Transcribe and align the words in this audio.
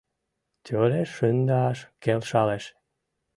Тӧреш 0.65 1.09
шындаш 1.17 1.77
келшалеш! 2.03 2.65